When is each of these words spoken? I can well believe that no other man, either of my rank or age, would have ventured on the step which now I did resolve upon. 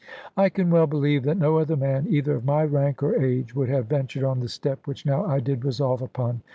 I 0.35 0.49
can 0.49 0.71
well 0.71 0.87
believe 0.87 1.25
that 1.25 1.37
no 1.37 1.59
other 1.59 1.77
man, 1.77 2.07
either 2.09 2.33
of 2.33 2.43
my 2.43 2.63
rank 2.63 3.03
or 3.03 3.21
age, 3.23 3.53
would 3.55 3.69
have 3.69 3.85
ventured 3.85 4.23
on 4.23 4.39
the 4.39 4.49
step 4.49 4.87
which 4.87 5.05
now 5.05 5.23
I 5.25 5.39
did 5.39 5.63
resolve 5.63 6.01
upon. 6.01 6.41